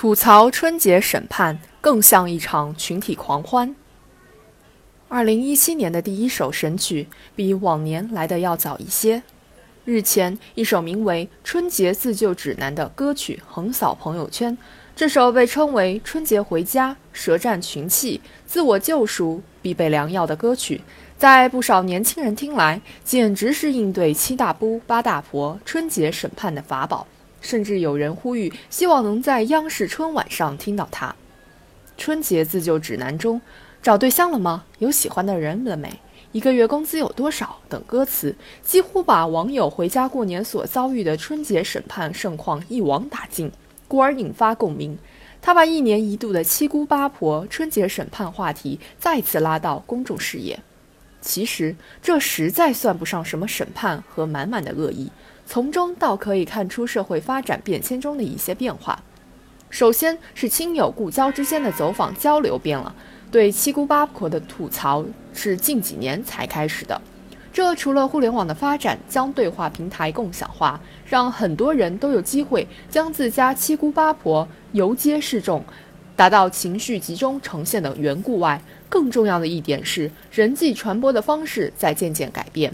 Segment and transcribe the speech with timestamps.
[0.00, 3.74] 吐槽春节审判更像一场群体狂欢。
[5.08, 9.24] 二零一七年的第一首神曲比往年来的要早一些。
[9.84, 14.56] 日前，一首名为《春节自救指南》的歌曲横扫朋友圈。
[14.94, 20.80] 这首被称为“春节回家、舌战群气、自我救赎必备良药”的歌曲，
[21.18, 27.04] 在不少年轻人听来，简直是应对七大姑八大婆春节审判的法宝。
[27.40, 31.14] 甚至有人呼吁，希望能在央视春晚上听到他。
[31.96, 33.40] 春节自救指南中，
[33.82, 34.64] 找对象了吗？
[34.78, 36.00] 有喜欢的人了没？
[36.32, 37.58] 一个月工资有多少？
[37.68, 43.50] 等歌词几乎把网友回家过年所遭遇的春节审判盛况一网打尽，
[43.88, 44.98] 故而引发共鸣。
[45.40, 50.58] 他把一年一度的七姑八婆春节审判话题再次拉到公众视野。
[51.20, 55.10] 其实这实在算不上什么审判和满满的恶意。
[55.50, 59.02] 从中倒可以看出社会发展变迁中的一些变化。
[59.70, 62.94] 首先是亲友故交之间的走访交流变了，
[63.30, 67.00] 对七姑八婆的吐槽是近几年才开始的。
[67.50, 75.64] 这除了互联网的发展将对话平台共享化，让很多人都有机会将自家七姑八婆游街示众，
[76.14, 82.70] 达到情绪集中呈现的缘故外，更重要的一点是人际传播的方式在渐渐改变。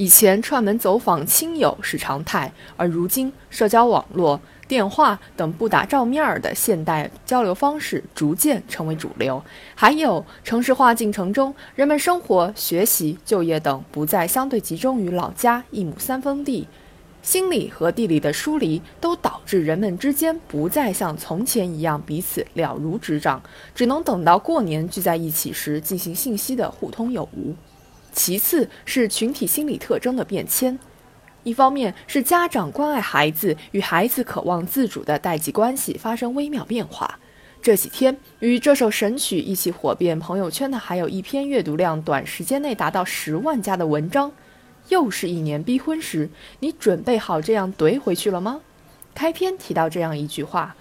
[0.00, 9.44] 以前串门走访亲友是常态，而如今社交网络、电话等不打照面儿的现代交流方式逐渐成为主流。
[9.74, 16.66] 还有城市化进程中，人们生活、学习、就业等不再相对集中于老家一亩三分地，
[17.20, 23.42] 心理和地理的疏离都导致人们之间不再像从前一样彼此了如指掌，
[23.74, 27.54] 只能等到过年聚在一起时进行信息的互通有无。
[28.12, 30.78] 其次是群体心理特征的变迁，
[31.42, 37.18] 一方面是家长关爱孩子与孩子渴望自主的代际关系发生微妙变化。
[37.62, 44.32] 这几天与这首神曲一起火遍朋友圈的，还有一篇阅读量短时间内达到十万加的文章。
[44.88, 48.60] 又是一年逼婚时，你准备好这样怼回去了吗？
[49.14, 50.74] 开篇提到这样一句话。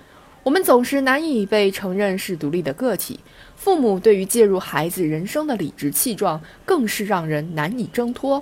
[0.43, 3.19] 我们总是难以被承认是独立的个体，
[3.55, 8.41] 父母对于介入孩子人生的理直气壮，更是让人难以挣脱。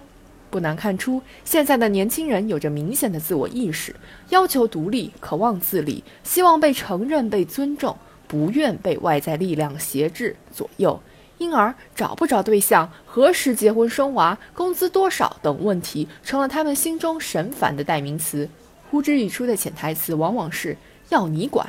[0.49, 3.95] 不难看出，现在的年轻人有着明显的自我意识，
[4.29, 7.97] 要求独立，渴望自理，希望被承认、被尊重，
[8.27, 11.01] 不愿被外在力量挟制左右，
[11.39, 18.47] 因而找不着对象、何时结婚生娃、工资多少等问题，成了他们心中神烦的代名词。
[18.89, 20.77] 呼之欲出的潜台词，往往是
[21.09, 21.67] 要你管。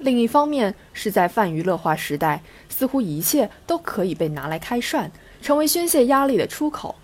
[0.00, 5.10] 另一方面，是在泛娱乐化时代，似乎一切都可以被拿来开涮，
[5.42, 6.94] 成为宣泄压力的出口。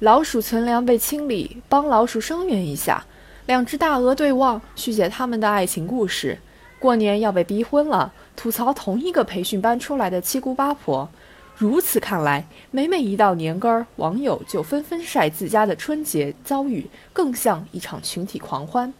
[0.00, 3.04] 老鼠存粮被清理，帮老鼠声援一下。
[3.46, 6.38] 两只大鹅对望，续写他们的爱情故事。
[6.78, 11.08] 过年要被逼婚了，吐槽同一个培训班出来的七姑八婆。
[11.56, 18.92] 如此看来，每每一到年根儿，网友就纷纷晒自家的春节遭遇，更像一场群体狂欢。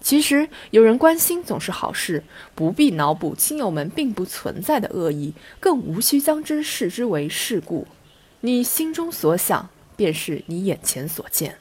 [0.00, 2.22] 其实有人关心总是好事，
[2.54, 7.86] 不必脑补亲友们并不存在的恶意，更无需将之视之为事故。
[8.40, 11.58] 你心中所想，便是你眼前所见。